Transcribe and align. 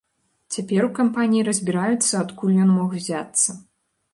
Цяпер 0.53 0.87
у 0.87 0.87
кампаніі 0.99 1.45
разбіраюцца, 1.49 2.11
адкуль 2.23 2.57
ён 2.67 2.73
мог 2.79 2.97
узяцца. 3.03 3.49